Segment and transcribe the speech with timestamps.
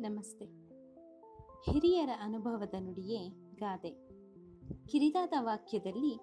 [0.00, 0.44] ನಮಸ್ತೆ.
[1.70, 3.90] ಹಿರಿಯರ ಅನುಭವದ ನುಡಿಯೇ ಗಾದೆ.
[4.86, 6.14] ಕಿರಿದಾದ ವಾಕ್ಯದಲ್ಲಿ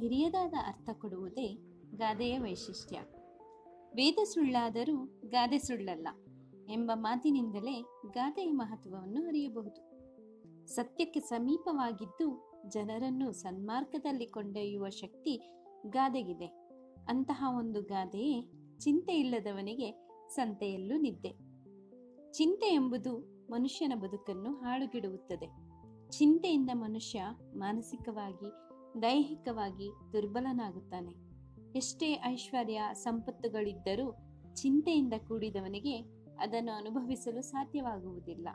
[0.00, 1.58] ಹಿರಿಯದಾದ ಅರ್ಥ ಕೊಡುವುದೇ
[1.96, 3.00] ಗಾದೆಯ ವೈಶಿಷ್ಟ್ಯ.
[3.94, 6.08] ವೇದ ಸುಳ್ಳಾದರೂ ಗಾದೆ ಸುಳ್ಳಲ್ಲ
[6.72, 9.90] ಎಂಬ ಮಾತಿನಿಂದಲೇ ಗಾದೆಯ ಮಹತ್ವವನ್ನು ಅರಿಯಬಹುದು.
[10.66, 15.54] ಸತ್ಯಕ್ಕೆ ಸಮೀಪವಾಗಿದ್ದು ಜನರನ್ನು ಸನ್ಮಾರ್ಗದಲ್ಲಿ ಕೊಂಡೊಯ್ಯುವ ಶಕ್ತಿ
[15.86, 16.46] ಗಾದೆಗಿದೆ.
[17.08, 21.49] ಅಂತಹ ಒಂದು ಗಾದೆಯೇ ಚಿಂತೆ ಇಲ್ಲದವನಿಗೆ ಸಂತೆಯಲ್ಲೂ ನಿದ್ದೆ.
[22.32, 23.18] ಚಿಂತೆ ಎಂಬುದು
[23.50, 25.70] ಮನುಷ್ಯನ ಬದುಕನ್ನು ಹಾಳುಗೆಡುವುತ್ತದೆ
[26.10, 27.22] ಚಿಂತೆಯಿಂದ ಮನುಷ್ಯ
[27.54, 28.52] ಮಾನಸಿಕವಾಗಿ,
[29.02, 31.12] ದೈಹಿಕವಾಗಿ ದುರ್ಬಲನಾಗುತ್ತಾನೆ.
[31.72, 34.16] ಎಷ್ಟೇ ಐಶ್ವರ್ಯ, ಸಂಪತ್ತುಗಳಿದ್ದರೂ
[34.54, 36.00] ಚಿಂತೆಯಿಂದ ಕೂಡಿದವನಿಗೆ
[36.40, 38.48] ಅದನ್ನು ಅನುಭವಿಸಲು ಸಾಧ್ಯವಾಗುವುದಿಲ್ಲ.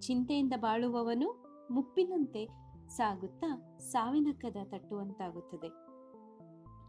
[0.00, 2.48] ಚಿಂತೆಯಿಂದ ಬಾಳುವವನು ಮುಪ್ಪಿನಂತೆ
[2.88, 5.68] ಸಾಗುತ್ತಾ, ಸಾವಿನ ಕದ ತಟ್ಟುವಂತಾಗುತ್ತದೆ.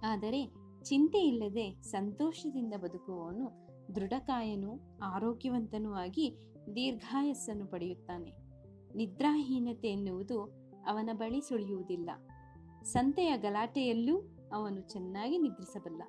[0.05, 6.37] ಆದರೆ ಚಿಂತೆ ಇಲ್ಲದೆ ಸಂತೋಷದಿಂದ ಬದುಕುವವನು ದೃಢಕಾಯನು ಆರೋಗ್ಯವಂತನೂ ಆಗಿ
[6.75, 8.31] ದೀರ್ಘಾಯಸ್ಸನ್ನು ಪಡೆಯುತ್ತಾನೆ.
[8.95, 10.43] ನಿದ್ರಾಹೀನತೆ ಎನ್ನುವುದು
[10.87, 12.09] ಅವನ ಬಳಿ ಸುಳಿಯುವುದಿಲ್ಲ.
[12.83, 16.01] ಸಂತೆಯ ಗಲಾಟೆಯಲ್ಲೂ ಅವನು ಚೆನ್ನಾಗಿ ನಿದ್ರಿಸಬಲ್ಲ.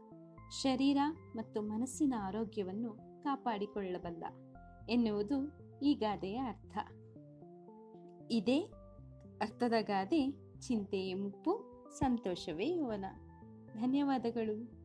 [0.50, 0.98] ಶರೀರ
[1.36, 4.24] ಮತ್ತು ಮನಸ್ಸಿನ ಆರೋಗ್ಯವನ್ನು ಕಾಪಾಡಿಕೊಳ್ಳಬಲ್ಲ
[4.90, 6.78] ಎನ್ನುವುದು ಈ ಗಾದೆಯ ಅರ್ಥ.
[8.30, 8.60] ಇದೇ
[9.40, 11.64] ಅರ್ಥದ ಗಾದೆ ಚಿಂತೆಯೇ ಮುಪ್ಪು,
[11.98, 13.04] ಸಂತೋಷವೇ ಯವನ.
[13.76, 14.79] ಧನ್ಯವಾದಗಳು.